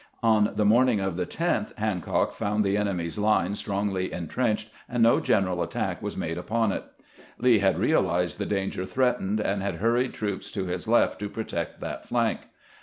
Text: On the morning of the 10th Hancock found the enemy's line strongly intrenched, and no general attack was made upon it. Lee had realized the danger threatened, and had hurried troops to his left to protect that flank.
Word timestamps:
On 0.23 0.53
the 0.55 0.65
morning 0.65 0.99
of 0.99 1.15
the 1.15 1.27
10th 1.27 1.77
Hancock 1.77 2.33
found 2.33 2.63
the 2.65 2.75
enemy's 2.75 3.19
line 3.19 3.53
strongly 3.53 4.11
intrenched, 4.11 4.71
and 4.89 5.03
no 5.03 5.19
general 5.19 5.61
attack 5.61 6.01
was 6.01 6.17
made 6.17 6.39
upon 6.39 6.71
it. 6.71 6.83
Lee 7.37 7.59
had 7.59 7.77
realized 7.77 8.39
the 8.39 8.47
danger 8.47 8.83
threatened, 8.87 9.39
and 9.39 9.61
had 9.61 9.75
hurried 9.75 10.15
troops 10.15 10.51
to 10.53 10.65
his 10.65 10.87
left 10.87 11.19
to 11.19 11.29
protect 11.29 11.81
that 11.81 12.07
flank. 12.07 12.39